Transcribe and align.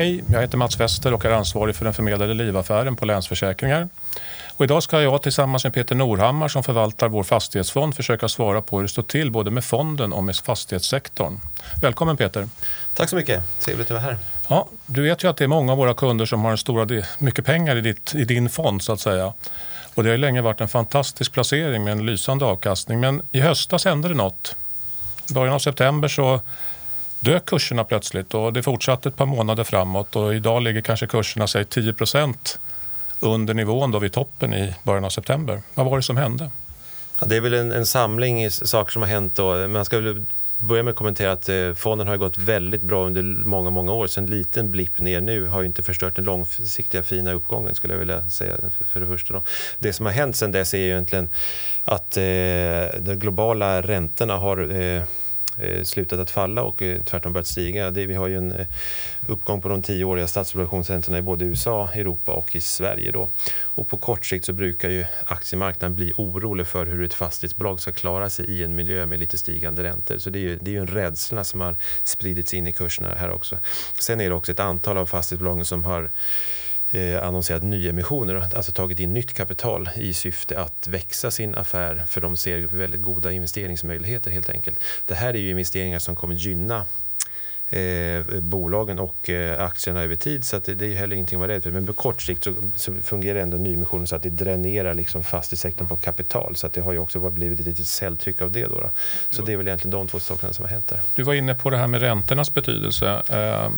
Hej, 0.00 0.24
jag 0.32 0.40
heter 0.40 0.58
Mats 0.58 0.80
Wester 0.80 1.14
och 1.14 1.24
är 1.24 1.30
ansvarig 1.30 1.76
för 1.76 1.84
den 1.84 1.94
förmedlade 1.94 2.34
livaffären 2.34 2.96
på 2.96 3.04
Länsförsäkringar. 3.04 3.88
Och 4.56 4.64
idag 4.64 4.82
ska 4.82 5.02
jag 5.02 5.22
tillsammans 5.22 5.64
med 5.64 5.74
Peter 5.74 5.94
Norhammar 5.94 6.48
som 6.48 6.62
förvaltar 6.62 7.08
vår 7.08 7.22
fastighetsfond 7.22 7.94
försöka 7.94 8.28
svara 8.28 8.62
på 8.62 8.76
hur 8.76 8.82
det 8.82 8.88
står 8.88 9.02
till 9.02 9.30
både 9.30 9.50
med 9.50 9.64
fonden 9.64 10.12
och 10.12 10.24
med 10.24 10.36
fastighetssektorn. 10.36 11.40
Välkommen 11.82 12.16
Peter. 12.16 12.48
Tack 12.94 13.08
så 13.08 13.16
mycket, 13.16 13.60
trevligt 13.60 13.86
att 13.86 13.90
vara 13.90 14.00
här. 14.00 14.16
Ja, 14.48 14.68
du 14.86 15.02
vet 15.02 15.24
ju 15.24 15.30
att 15.30 15.36
det 15.36 15.44
är 15.44 15.48
många 15.48 15.72
av 15.72 15.78
våra 15.78 15.94
kunder 15.94 16.26
som 16.26 16.44
har 16.44 16.56
stora, 16.56 17.02
mycket 17.18 17.44
pengar 17.44 17.76
i, 17.76 17.80
ditt, 17.80 18.14
i 18.14 18.24
din 18.24 18.50
fond 18.50 18.82
så 18.82 18.92
att 18.92 19.00
säga. 19.00 19.32
Och 19.94 20.04
det 20.04 20.10
har 20.10 20.16
länge 20.16 20.40
varit 20.40 20.60
en 20.60 20.68
fantastisk 20.68 21.32
placering 21.32 21.84
med 21.84 21.92
en 21.92 22.06
lysande 22.06 22.44
avkastning. 22.44 23.00
Men 23.00 23.22
i 23.32 23.40
höstas 23.40 23.84
hände 23.84 24.08
det 24.08 24.14
något. 24.14 24.56
I 25.30 25.32
början 25.32 25.54
av 25.54 25.58
september 25.58 26.08
så 26.08 26.40
dök 27.20 27.44
kurserna 27.44 27.84
plötsligt 27.84 28.34
och 28.34 28.52
det 28.52 28.62
fortsatte 28.62 29.08
ett 29.08 29.16
par 29.16 29.26
månader 29.26 29.64
framåt 29.64 30.16
och 30.16 30.34
idag 30.34 30.62
ligger 30.62 30.80
kanske 30.80 31.06
kurserna 31.06 31.46
sig 31.46 31.64
10% 31.64 32.58
under 33.20 33.54
nivån 33.54 33.90
då 33.90 33.98
vid 33.98 34.12
toppen 34.12 34.54
i 34.54 34.74
början 34.82 35.04
av 35.04 35.10
september. 35.10 35.62
Vad 35.74 35.86
var 35.86 35.96
det 35.96 36.02
som 36.02 36.16
hände? 36.16 36.50
Ja, 37.20 37.26
det 37.26 37.36
är 37.36 37.40
väl 37.40 37.54
en, 37.54 37.72
en 37.72 37.86
samling 37.86 38.50
saker 38.50 38.92
som 38.92 39.02
har 39.02 39.08
hänt. 39.08 39.34
Då. 39.34 39.68
Man 39.68 39.84
ska 39.84 39.98
väl 39.98 40.22
börja 40.58 40.82
med 40.82 40.90
att 40.90 40.96
kommentera 40.96 41.32
att 41.32 41.48
eh, 41.48 41.74
fonden 41.74 42.08
har 42.08 42.16
gått 42.16 42.38
väldigt 42.38 42.82
bra 42.82 43.06
under 43.06 43.22
många, 43.22 43.70
många 43.70 43.92
år. 43.92 44.06
Så 44.06 44.20
en 44.20 44.26
liten 44.26 44.70
blipp 44.70 44.98
ner 44.98 45.20
nu 45.20 45.46
har 45.46 45.64
inte 45.64 45.82
förstört 45.82 46.16
den 46.16 46.24
långsiktiga 46.24 47.02
fina 47.02 47.32
uppgången 47.32 47.74
skulle 47.74 47.94
jag 47.94 47.98
vilja 47.98 48.30
säga 48.30 48.56
för 48.90 49.00
det 49.00 49.06
första. 49.06 49.34
Då. 49.34 49.42
Det 49.78 49.92
som 49.92 50.06
har 50.06 50.12
hänt 50.12 50.36
sedan 50.36 50.52
dess 50.52 50.74
är 50.74 50.78
ju 50.78 50.86
egentligen 50.86 51.28
att 51.84 52.16
eh, 52.16 52.22
de 53.00 53.14
globala 53.16 53.82
räntorna 53.82 54.36
har 54.36 54.72
Eh, 54.80 55.02
Eh, 55.58 55.82
slutat 55.82 56.20
att 56.20 56.30
falla 56.30 56.62
och 56.62 56.82
eh, 56.82 57.02
tvärtom 57.02 57.32
börjat 57.32 57.46
stiga. 57.46 57.90
Det, 57.90 58.06
vi 58.06 58.14
har 58.14 58.28
ju 58.28 58.36
en 58.36 58.52
eh, 58.52 58.66
uppgång 59.26 59.60
på 59.60 59.68
de 59.68 59.82
tioåriga 59.82 60.26
statsobligationsräntorna 60.26 61.18
i 61.18 61.22
både 61.22 61.44
USA, 61.44 61.88
Europa 61.94 62.32
och 62.32 62.56
i 62.56 62.60
Sverige. 62.60 63.10
Då. 63.12 63.28
Och 63.52 63.88
på 63.88 63.96
kort 63.96 64.26
sikt 64.26 64.44
så 64.44 64.52
brukar 64.52 64.90
ju 64.90 65.04
aktiemarknaden 65.24 65.96
bli 65.96 66.12
orolig 66.16 66.66
för 66.66 66.86
hur 66.86 67.02
ett 67.02 67.14
fastighetsbolag 67.14 67.80
ska 67.80 67.92
klara 67.92 68.30
sig 68.30 68.46
i 68.46 68.64
en 68.64 68.76
miljö 68.76 69.06
med 69.06 69.20
lite 69.20 69.38
stigande 69.38 69.84
räntor. 69.84 70.18
Så 70.18 70.30
det 70.30 70.38
är 70.38 70.40
ju, 70.40 70.58
det 70.58 70.70
är 70.70 70.72
ju 70.72 70.80
en 70.80 70.86
rädsla 70.86 71.44
som 71.44 71.60
har 71.60 71.76
spridits 72.04 72.54
in 72.54 72.66
i 72.66 72.72
kurserna 72.72 73.14
här 73.14 73.30
också. 73.30 73.58
Sen 74.00 74.20
är 74.20 74.28
det 74.28 74.34
också 74.34 74.52
ett 74.52 74.60
antal 74.60 74.98
av 74.98 75.06
fastighetsbolagen 75.06 75.64
som 75.64 75.84
har 75.84 76.10
eh, 76.90 77.26
annonserat 77.26 77.62
nyemissioner, 77.62 78.48
alltså 78.54 78.72
tagit 78.72 79.00
in 79.00 79.12
nytt 79.12 79.32
kapital 79.32 79.90
i 79.96 80.12
syfte 80.12 80.60
att 80.60 80.88
växa 80.88 81.30
sin 81.30 81.54
affär 81.54 82.04
för 82.08 82.20
de 82.20 82.36
ser 82.36 82.58
väldigt 82.58 83.02
goda 83.02 83.32
investeringsmöjligheter 83.32 84.30
helt 84.30 84.50
enkelt. 84.50 84.80
Det 85.06 85.14
här 85.14 85.34
är 85.34 85.38
ju 85.38 85.50
investeringar 85.50 85.98
som 85.98 86.16
kommer 86.16 86.34
gynna 86.34 86.86
eh, 87.70 88.40
bolagen 88.40 88.98
och 88.98 89.30
eh, 89.30 89.64
aktierna 89.64 90.02
över 90.02 90.16
tid. 90.16 90.44
Så 90.44 90.58
det, 90.58 90.74
det 90.74 90.86
är 90.86 90.94
heller 90.94 91.16
ingenting 91.16 91.36
att 91.36 91.40
vara 91.40 91.52
rädd 91.52 91.62
för. 91.62 91.70
Men 91.70 91.86
på 91.86 91.92
kort 91.92 92.22
sikt 92.22 92.44
så, 92.44 92.54
så 92.76 92.94
fungerar 92.94 93.38
ändå 93.38 93.56
nyemissionen 93.56 94.06
så 94.06 94.16
att 94.16 94.22
det 94.22 94.30
dränerar 94.30 94.94
liksom 94.94 95.24
fastighetssektorn 95.24 95.88
på 95.88 95.96
kapital. 95.96 96.56
Så 96.56 96.66
att 96.66 96.72
det 96.72 96.80
har 96.80 96.92
ju 96.92 96.98
också 96.98 97.30
blivit 97.30 97.60
ett 97.60 97.66
litet 97.66 97.86
säljtryck 97.86 98.42
av 98.42 98.52
det. 98.52 98.64
Då, 98.64 98.80
då. 98.80 98.90
Så 99.30 99.42
det 99.42 99.52
är 99.52 99.56
väl 99.56 99.68
egentligen 99.68 99.90
de 99.90 100.08
två 100.08 100.18
sakerna 100.18 100.52
som 100.52 100.64
har 100.64 100.70
hänt 100.72 100.86
där. 100.86 101.00
Du 101.14 101.22
var 101.22 101.34
inne 101.34 101.54
på 101.54 101.70
det 101.70 101.76
här 101.76 101.86
med 101.86 102.00
räntornas 102.00 102.54
betydelse. 102.54 103.22
Eh, 103.28 103.70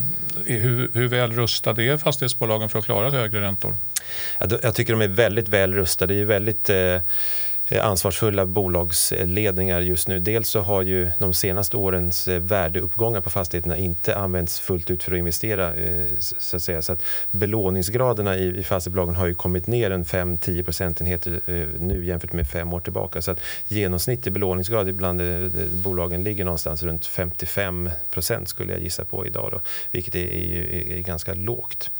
hur, 0.44 0.90
hur 0.94 1.08
väl 1.08 1.32
rustade 1.32 1.84
är 1.84 1.98
fastighetsbolagen 1.98 2.68
för 2.68 2.78
att 2.78 2.84
klara 2.84 3.10
högre 3.10 3.40
räntor? 3.40 3.76
Jag 4.62 4.74
tycker 4.74 4.92
de 4.92 5.02
är 5.02 5.08
väldigt 5.08 5.48
väl 5.48 5.74
rustade. 5.74 6.14
Det 6.14 6.20
är 6.20 6.24
väldigt 6.24 6.70
Eh, 6.72 7.00
Eh, 7.68 7.86
ansvarsfulla 7.86 8.46
bolagsledningar 8.46 9.80
just 9.80 10.08
nu. 10.08 10.20
Dels 10.20 10.48
så 10.48 10.60
har 10.60 10.82
ju 10.82 11.10
de 11.18 11.34
senaste 11.34 11.76
årens 11.76 12.28
eh, 12.28 12.40
värdeuppgångar 12.40 13.20
på 13.20 13.30
fastigheterna 13.30 13.76
inte 13.76 14.16
använts 14.16 14.60
fullt 14.60 14.90
ut 14.90 15.02
för 15.02 15.12
att 15.12 15.18
investera. 15.18 15.74
Eh, 15.74 16.06
så 16.18 16.56
att 16.56 16.62
säga. 16.62 16.82
Så 16.82 16.92
att 16.92 17.02
belåningsgraderna 17.30 18.36
i 18.36 18.62
fastighetsbolagen 18.62 19.16
har 19.16 19.26
ju 19.26 19.34
kommit 19.34 19.66
ner 19.66 19.90
en 19.90 20.04
5-10 20.04 20.62
procentenheter 20.62 21.40
nu 21.78 22.04
jämfört 22.04 22.32
med 22.32 22.48
fem 22.48 22.72
år 22.72 22.80
tillbaka. 22.80 23.22
Så 23.22 23.30
att 23.30 23.40
genomsnittlig 23.68 24.32
belåningsgrad 24.32 24.94
bland 24.94 25.22
bolagen 25.72 26.24
ligger 26.24 26.44
någonstans 26.44 26.82
runt 26.82 27.06
55 27.06 27.90
procent 28.10 28.48
skulle 28.48 28.72
jag 28.72 28.82
gissa 28.82 29.04
på 29.04 29.26
idag. 29.26 29.48
Då, 29.52 29.60
vilket 29.90 30.14
är, 30.14 30.28
är, 30.28 30.92
är 30.92 31.00
ganska 31.00 31.34
lågt. 31.34 31.90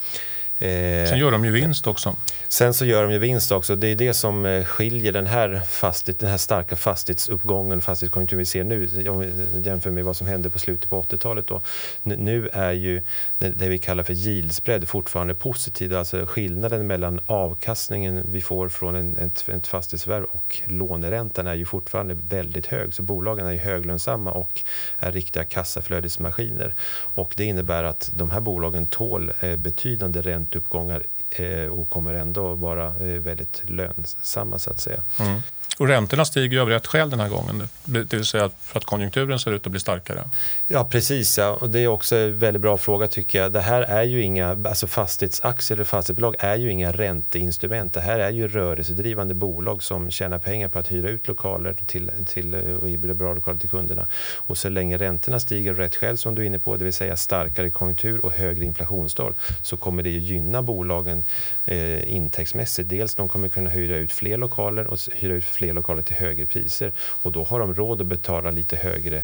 Sen 0.59 1.17
gör 1.17 1.31
de 1.31 1.45
ju 1.45 1.51
vinst 1.51 1.87
också. 1.87 2.15
Sen 2.53 2.73
så 2.73 2.85
gör 2.85 3.03
de 3.03 3.11
ju 3.11 3.19
vinst 3.19 3.51
också. 3.51 3.75
Det 3.75 3.87
är 3.87 3.95
det 3.95 4.13
som 4.13 4.45
eh, 4.45 4.63
skiljer 4.63 5.11
den 5.11 5.27
här, 5.27 5.61
fastighet, 5.67 6.19
den 6.19 6.29
här 6.29 6.37
starka 6.37 6.75
fastighetsuppgången, 6.75 7.81
fastighetskonjunkturen 7.81 8.39
vi 8.39 8.45
ser 8.45 8.63
nu, 8.63 9.09
om 9.09 9.19
vi 9.19 9.61
jämför 9.65 9.91
med 9.91 10.05
vad 10.05 10.15
som 10.15 10.27
hände 10.27 10.49
på 10.49 10.59
slutet 10.59 10.89
på 10.89 11.01
80-talet. 11.01 11.47
Då. 11.47 11.61
Nu 12.03 12.49
är 12.53 12.71
ju 12.71 13.01
det 13.37 13.69
vi 13.69 13.79
kallar 13.79 14.03
för 14.03 14.13
yield 14.13 14.53
spread 14.53 14.87
fortfarande 14.87 15.33
positiv. 15.35 15.95
Alltså 15.95 16.25
skillnaden 16.25 16.87
mellan 16.87 17.19
avkastningen 17.25 18.23
vi 18.31 18.41
får 18.41 18.69
från 18.69 18.95
en, 18.95 19.17
ett, 19.17 19.49
ett 19.49 19.67
fastighetsförvärv 19.67 20.23
och 20.23 20.61
låneräntan 20.65 21.47
är 21.47 21.55
ju 21.55 21.65
fortfarande 21.65 22.17
väldigt 22.29 22.65
hög. 22.65 22.93
Så 22.93 23.03
bolagen 23.03 23.45
är 23.45 23.51
ju 23.51 23.59
höglönsamma 23.59 24.31
och 24.31 24.61
är 24.99 25.11
riktiga 25.11 25.43
kassaflödesmaskiner. 25.43 26.75
Och 27.15 27.33
det 27.37 27.45
innebär 27.45 27.83
att 27.83 28.11
de 28.15 28.31
här 28.31 28.39
bolagen 28.39 28.85
tål 28.87 29.31
eh, 29.39 29.55
betydande 29.55 30.21
ränteuppgångar 30.43 31.03
eh, 31.29 31.67
och 31.67 31.89
kommer 31.89 32.13
ändå 32.13 32.53
vara 32.53 32.87
eh, 32.87 33.21
väldigt 33.21 33.69
lönsamma 33.69 34.59
så 34.59 34.71
att 34.71 34.79
säga. 34.79 35.03
Mm. 35.19 35.41
Och 35.77 35.87
räntorna 35.87 36.25
stiger 36.25 36.59
av 36.59 36.69
rätt 36.69 36.87
skäl 36.87 37.09
den 37.09 37.19
här 37.19 37.29
gången. 37.29 37.69
Det 37.85 38.13
vill 38.13 38.25
säga 38.25 38.49
för 38.61 38.79
att 38.79 38.85
konjunkturen 38.85 39.39
ser 39.39 39.51
ut 39.51 39.65
att 39.65 39.71
bli 39.71 39.79
starkare. 39.79 40.29
Ja 40.67 40.85
precis, 40.85 41.37
ja. 41.37 41.57
och 41.61 41.69
det 41.69 41.79
är 41.79 41.87
också 41.87 42.15
en 42.15 42.39
väldigt 42.39 42.61
bra 42.61 42.77
fråga 42.77 43.07
tycker 43.07 43.41
jag. 43.41 43.51
Det 43.51 43.61
här 43.61 43.81
är 43.81 44.03
ju 44.03 44.21
inga, 44.21 44.49
alltså 44.49 44.87
fastighetsaktier 44.87 45.77
eller 45.77 45.85
fastighetsbolag 45.85 46.35
är 46.39 46.55
ju 46.55 46.71
inga 46.71 46.91
ränteinstrument. 46.91 47.93
Det 47.93 48.01
här 48.01 48.19
är 48.19 48.29
ju 48.29 48.47
rörelsedrivande 48.47 49.33
bolag 49.33 49.83
som 49.83 50.11
tjänar 50.11 50.39
pengar 50.39 50.67
på 50.67 50.79
att 50.79 50.91
hyra 50.91 51.09
ut 51.09 51.27
lokaler 51.27 51.75
till, 51.87 52.11
till, 52.27 52.55
och 52.55 52.89
erbjuda 52.89 53.13
bra 53.13 53.33
lokaler 53.33 53.59
till 53.59 53.69
kunderna. 53.69 54.07
Och 54.35 54.57
så 54.57 54.69
länge 54.69 54.97
räntorna 54.97 55.39
stiger 55.39 55.71
av 55.71 55.77
rätt 55.77 55.95
skäl 55.95 56.17
som 56.17 56.35
du 56.35 56.41
är 56.41 56.45
inne 56.45 56.59
på, 56.59 56.77
det 56.77 56.83
vill 56.83 56.93
säga 56.93 57.17
starkare 57.17 57.69
konjunktur 57.69 58.25
och 58.25 58.31
högre 58.31 58.65
inflationstal, 58.65 59.33
så 59.61 59.77
kommer 59.77 60.03
det 60.03 60.09
ju 60.09 60.19
gynna 60.19 60.61
bolagen 60.61 61.23
eh, 61.65 62.13
intäktsmässigt. 62.13 62.89
Dels 62.89 63.15
de 63.15 63.29
kommer 63.29 63.49
kunna 63.49 63.69
hyra 63.69 63.97
ut 63.97 64.11
fler 64.11 64.37
lokaler 64.37 64.87
och 64.87 64.99
hyra 65.13 65.33
ut 65.33 65.45
fler 65.45 65.62
lokaler 65.71 66.01
till 66.01 66.15
högre 66.15 66.45
priser 66.45 66.91
och 66.97 67.31
då 67.31 67.43
har 67.43 67.59
de 67.59 67.73
råd 67.73 68.01
att 68.01 68.07
betala 68.07 68.51
lite 68.51 68.75
högre 68.75 69.23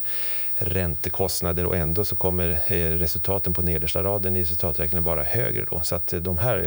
räntekostnader 0.59 1.65
och 1.65 1.75
ändå 1.75 2.05
så 2.05 2.15
kommer 2.15 2.49
eh, 2.67 2.75
resultaten 2.77 3.53
på 3.53 3.61
nedersta 3.61 4.03
raden 4.03 4.35
i 4.35 4.41
resultaträkningen 4.41 5.03
vara 5.03 5.23
högre. 5.23 5.65
Då. 5.69 5.81
Så 5.83 5.95
att 5.95 6.13
eh, 6.13 6.19
de 6.19 6.37
här 6.37 6.57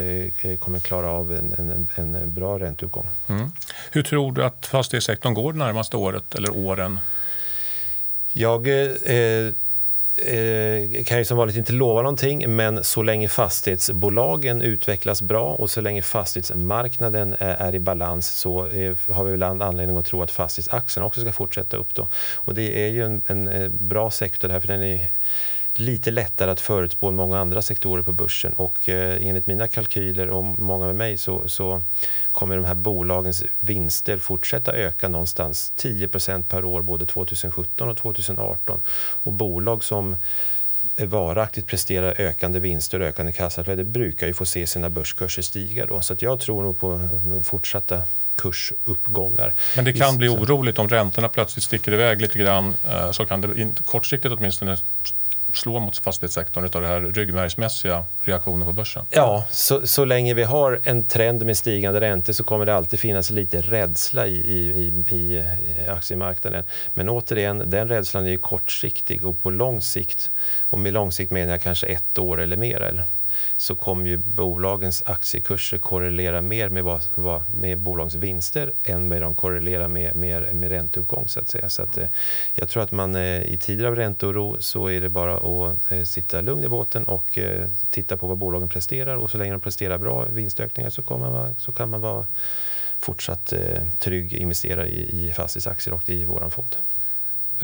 eh, 0.42 0.56
kommer 0.56 0.78
klara 0.78 1.10
av 1.10 1.32
en, 1.32 1.52
en, 1.96 2.14
en 2.14 2.34
bra 2.34 2.58
ränteuppgång. 2.58 3.06
Mm. 3.28 3.52
Hur 3.90 4.02
tror 4.02 4.32
du 4.32 4.44
att 4.44 4.66
fastighetssektorn 4.66 5.34
går 5.34 5.52
det 5.52 5.58
närmaste 5.58 5.96
året 5.96 6.34
eller 6.34 6.56
åren? 6.56 7.00
Jag 8.32 8.68
eh, 8.68 9.52
Eh, 10.26 11.04
kan 11.04 11.18
ju 11.18 11.24
som 11.24 11.36
vanligt 11.36 11.56
inte 11.56 11.72
lova 11.72 12.02
någonting, 12.02 12.56
men 12.56 12.84
så 12.84 13.02
länge 13.02 13.28
fastighetsbolagen 13.28 14.62
utvecklas 14.62 15.22
bra 15.22 15.48
och 15.48 15.70
så 15.70 15.80
länge 15.80 16.02
fastighetsmarknaden 16.02 17.36
är, 17.38 17.56
är 17.56 17.74
i 17.74 17.78
balans 17.78 18.26
så 18.26 18.66
eh, 18.66 18.96
har 19.10 19.24
vi 19.24 19.30
väl 19.30 19.42
anledning 19.42 19.96
att 19.96 20.06
tro 20.06 20.22
att 20.22 20.30
fastighetsaktierna 20.30 21.06
också 21.06 21.20
ska 21.20 21.32
fortsätta 21.32 21.76
upp. 21.76 21.94
Då. 21.94 22.08
Och 22.34 22.54
det 22.54 22.84
är 22.84 22.88
ju 22.88 23.04
en, 23.04 23.22
en, 23.26 23.70
bra 23.80 24.10
sektor 24.10 24.48
här, 24.48 24.60
för 24.60 24.68
den 24.68 24.82
är 24.82 25.10
lite 25.74 26.10
lättare 26.10 26.50
att 26.50 26.60
förutspå 26.60 27.08
än 27.08 27.14
många 27.14 27.38
andra 27.38 27.62
sektorer 27.62 28.02
på 28.02 28.12
börsen. 28.12 28.52
Och 28.52 28.88
eh, 28.88 29.26
enligt 29.26 29.46
mina 29.46 29.68
kalkyler 29.68 30.30
och 30.30 30.44
många 30.44 30.86
med 30.86 30.94
mig 30.94 31.18
så, 31.18 31.48
så 31.48 31.82
kommer 32.32 32.56
de 32.56 32.64
här 32.64 32.74
bolagens 32.74 33.44
vinster 33.60 34.16
fortsätta 34.16 34.72
öka 34.72 35.08
någonstans 35.08 35.72
10% 35.76 36.42
per 36.42 36.64
år 36.64 36.82
både 36.82 37.06
2017 37.06 37.88
och 37.88 37.96
2018. 37.96 38.80
Och 39.22 39.32
bolag 39.32 39.84
som 39.84 40.16
varaktigt 40.96 41.66
presterar 41.66 42.20
ökande 42.20 42.58
vinster 42.58 43.00
och 43.00 43.06
ökande 43.06 43.32
kassaflöde 43.32 43.84
brukar 43.84 44.26
ju 44.26 44.34
få 44.34 44.44
se 44.44 44.66
sina 44.66 44.90
börskurser 44.90 45.42
stiga. 45.42 45.86
Då. 45.86 46.00
Så 46.00 46.14
jag 46.18 46.40
tror 46.40 46.62
nog 46.62 46.80
på 46.80 47.00
fortsatta 47.42 48.02
kursuppgångar. 48.36 49.54
Men 49.76 49.84
det 49.84 49.92
kan 49.92 50.18
bli 50.18 50.28
oroligt 50.28 50.78
om 50.78 50.88
räntorna 50.88 51.28
plötsligt 51.28 51.64
sticker 51.64 51.92
iväg 51.92 52.20
lite 52.20 52.38
grann. 52.38 52.74
Eh, 52.88 53.10
så 53.10 53.26
kan 53.26 53.40
det 53.40 53.68
kortsiktigt 53.86 54.34
åtminstone 54.34 54.76
slå 55.56 55.80
mot 55.80 55.96
fastighetssektorn 55.98 56.64
av 56.64 56.70
den 56.70 56.84
här 56.84 57.00
ryggmärgsmässiga 57.00 58.04
reaktionen 58.22 58.66
på 58.66 58.72
börsen? 58.72 59.04
Ja, 59.10 59.44
så, 59.50 59.86
så 59.86 60.04
länge 60.04 60.34
vi 60.34 60.42
har 60.42 60.80
en 60.84 61.04
trend 61.04 61.46
med 61.46 61.56
stigande 61.56 62.00
räntor 62.00 62.32
så 62.32 62.44
kommer 62.44 62.66
det 62.66 62.74
alltid 62.74 63.00
finnas 63.00 63.30
lite 63.30 63.60
rädsla 63.60 64.26
i, 64.26 64.36
i, 64.36 64.94
i, 65.08 65.16
i 65.16 65.88
aktiemarknaden. 65.88 66.64
Men 66.94 67.08
återigen, 67.08 67.62
den 67.66 67.88
rädslan 67.88 68.26
är 68.26 68.36
kortsiktig 68.36 69.24
och 69.24 69.42
på 69.42 69.50
lång 69.50 69.80
sikt, 69.80 70.30
och 70.60 70.78
med 70.78 70.92
lång 70.92 71.12
sikt 71.12 71.30
menar 71.30 71.52
jag 71.52 71.62
kanske 71.62 71.86
ett 71.86 72.18
år 72.18 72.40
eller 72.40 72.56
mer, 72.56 72.80
eller 72.80 73.04
så 73.56 73.74
kommer 73.74 74.06
ju 74.06 74.16
bolagens 74.16 75.02
aktiekurser 75.06 75.78
korrelera 75.78 76.42
mer 76.42 76.68
med, 76.68 76.84
vad, 76.84 77.02
vad, 77.14 77.54
med 77.54 77.78
bolagens 77.78 78.14
vinster 78.14 78.72
än 78.84 79.08
med 79.08 79.22
de 79.22 79.34
korrelerar 79.34 79.88
med, 79.88 80.16
med, 80.16 80.54
med 80.54 80.70
ränteuppgång. 80.70 81.28
Så 81.28 81.40
att 81.40 81.48
säga. 81.48 81.68
Så 81.68 81.82
att, 81.82 81.98
eh, 81.98 82.06
jag 82.54 82.68
tror 82.68 82.82
att 82.82 82.92
man 82.92 83.14
eh, 83.14 83.42
i 83.42 83.58
tider 83.60 83.84
av 83.84 83.96
ränteoro 83.96 84.56
så 84.60 84.90
är 84.90 85.00
det 85.00 85.08
bara 85.08 85.34
att 85.34 85.92
eh, 85.92 86.04
sitta 86.04 86.40
lugn 86.40 86.64
i 86.64 86.68
båten 86.68 87.04
och 87.04 87.38
eh, 87.38 87.68
titta 87.90 88.16
på 88.16 88.26
vad 88.26 88.38
bolagen 88.38 88.68
presterar 88.68 89.16
och 89.16 89.30
så 89.30 89.38
länge 89.38 89.52
de 89.52 89.60
presterar 89.60 89.98
bra 89.98 90.24
vinstökningar 90.24 90.90
så, 90.90 91.02
man, 91.18 91.54
så 91.58 91.72
kan 91.72 91.90
man 91.90 92.00
vara 92.00 92.26
fortsatt 92.98 93.52
eh, 93.52 93.88
trygg 93.98 94.32
investerare 94.32 94.88
i, 94.88 95.28
i 95.28 95.32
fastighetsaktier 95.32 95.94
och 95.94 96.08
i 96.08 96.24
vår 96.24 96.50
fond. 96.50 96.76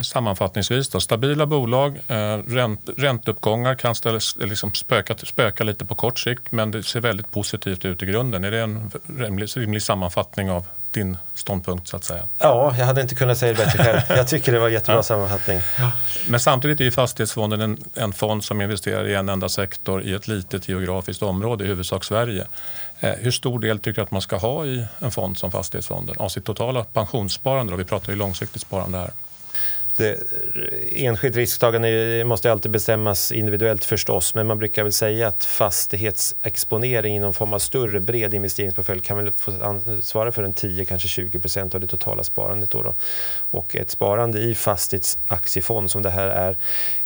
Sammanfattningsvis, 0.02 0.88
då, 0.88 1.00
stabila 1.00 1.46
bolag, 1.46 2.00
eh, 2.08 2.36
ränt, 2.36 2.88
ränteuppgångar 2.96 3.74
kan 3.74 3.94
ställa, 3.94 4.20
liksom 4.36 4.74
spöka, 4.74 5.16
spöka 5.16 5.64
lite 5.64 5.84
på 5.84 5.94
kort 5.94 6.18
sikt 6.18 6.52
men 6.52 6.70
det 6.70 6.82
ser 6.82 7.00
väldigt 7.00 7.30
positivt 7.30 7.84
ut 7.84 8.02
i 8.02 8.06
grunden. 8.06 8.44
Är 8.44 8.50
det 8.50 8.60
en 8.60 8.90
rimlig, 9.18 9.48
rimlig 9.56 9.82
sammanfattning 9.82 10.50
av 10.50 10.66
din 10.90 11.16
ståndpunkt 11.34 11.88
så 11.88 11.96
att 11.96 12.04
säga? 12.04 12.28
Ja, 12.38 12.74
jag 12.78 12.86
hade 12.86 13.00
inte 13.00 13.14
kunnat 13.14 13.38
säga 13.38 13.52
det 13.52 13.64
bättre 13.64 13.84
själv. 13.84 14.00
Jag 14.08 14.28
tycker 14.28 14.52
det 14.52 14.58
var 14.58 14.68
jättebra 14.68 14.96
ja. 14.96 15.02
sammanfattning. 15.02 15.60
Ja. 15.78 15.92
Men 16.28 16.40
samtidigt 16.40 16.80
är 16.80 16.84
ju 16.84 16.90
Fastighetsfonden 16.90 17.60
en, 17.60 17.78
en 17.94 18.12
fond 18.12 18.44
som 18.44 18.60
investerar 18.60 19.08
i 19.08 19.14
en 19.14 19.28
enda 19.28 19.48
sektor 19.48 20.02
i 20.02 20.14
ett 20.14 20.28
litet 20.28 20.68
geografiskt 20.68 21.22
område, 21.22 21.64
i 21.64 21.66
huvudsak 21.66 22.04
Sverige. 22.04 22.46
Eh, 23.00 23.10
hur 23.10 23.30
stor 23.30 23.58
del 23.58 23.78
tycker 23.78 24.00
du 24.00 24.02
att 24.02 24.10
man 24.10 24.22
ska 24.22 24.36
ha 24.36 24.66
i 24.66 24.86
en 24.98 25.10
fond 25.10 25.38
som 25.38 25.52
Fastighetsfonden 25.52 26.16
av 26.18 26.28
sitt 26.28 26.44
totala 26.44 26.84
pensionssparande? 26.84 27.72
Då? 27.72 27.76
Vi 27.76 27.84
pratar 27.84 28.12
ju 28.12 28.18
långsiktigt 28.18 28.62
sparande 28.62 28.98
här 28.98 29.10
det, 29.98 30.10
eh, 30.10 31.04
enskilt 31.04 31.36
risktagande 31.36 32.24
måste 32.24 32.52
alltid 32.52 32.70
bestämmas 32.70 33.32
individuellt 33.32 33.84
förstås, 33.84 34.34
men 34.34 34.46
man 34.46 34.58
brukar 34.58 34.82
väl 34.82 34.92
säga 34.92 35.28
att 35.28 35.44
fastighetsexponering 35.44 37.16
i 37.16 37.18
någon 37.18 37.34
form 37.34 37.54
av 37.54 37.58
större 37.58 38.00
bred 38.00 38.34
investeringsportfölj 38.34 39.00
kan 39.00 39.16
väl 39.16 39.32
få 39.32 39.80
svara 40.02 40.32
för 40.32 40.42
en 40.42 40.52
10, 40.52 40.84
kanske 40.84 41.08
20 41.08 41.38
procent 41.38 41.74
av 41.74 41.80
det 41.80 41.86
totala 41.86 42.24
sparandet. 42.24 42.70
Då, 42.70 42.82
då 42.82 42.94
Och 43.50 43.76
ett 43.76 43.90
sparande 43.90 44.38
i 44.38 44.54
fastighetsaktiefond 44.54 45.90
som 45.90 46.02
det 46.02 46.10
här 46.10 46.28
är, 46.28 46.56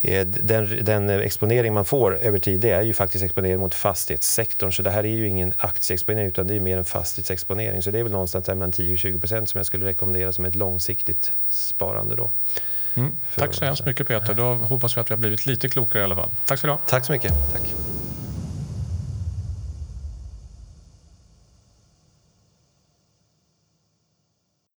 eh, 0.00 0.26
den, 0.26 0.84
den 0.84 1.10
exponering 1.10 1.74
man 1.74 1.84
får 1.84 2.18
över 2.18 2.38
tid 2.38 2.60
det 2.60 2.70
är 2.70 2.82
ju 2.82 2.92
faktiskt 2.92 3.24
exponering 3.24 3.60
mot 3.60 3.74
fastighetssektorn. 3.74 4.72
Så 4.72 4.82
det 4.82 4.90
här 4.90 5.04
är 5.04 5.08
ju 5.08 5.28
ingen 5.28 5.52
aktieexponering 5.56 6.28
utan 6.28 6.46
det 6.46 6.54
är 6.54 6.60
mer 6.60 6.78
en 6.78 6.84
fastighetsexponering. 6.84 7.82
Så 7.82 7.90
det 7.90 7.98
är 7.98 8.02
väl 8.02 8.12
någonstans 8.12 8.48
mellan 8.48 8.72
10 8.72 8.92
och 8.92 8.98
20 8.98 9.20
procent 9.20 9.48
som 9.48 9.58
jag 9.58 9.66
skulle 9.66 9.86
rekommendera 9.86 10.32
som 10.32 10.44
ett 10.44 10.54
långsiktigt 10.54 11.32
sparande. 11.48 12.16
Då. 12.16 12.30
Mm. 12.94 13.12
Tack 13.36 13.54
så 13.54 13.64
hemskt 13.64 13.86
mycket 13.86 14.08
Peter. 14.08 14.34
Då 14.34 14.54
hoppas 14.54 14.96
vi 14.96 15.00
att 15.00 15.10
vi 15.10 15.14
har 15.14 15.18
blivit 15.18 15.46
lite 15.46 15.68
klokare 15.68 16.02
i 16.02 16.04
alla 16.04 16.14
fall. 16.14 16.30
Tack 16.46 16.58
så 16.58 16.66
du 16.66 16.72
ha. 16.72 16.78
Tack 16.86 17.04
så 17.04 17.12
mycket. 17.12 17.32
Tack. 17.52 17.81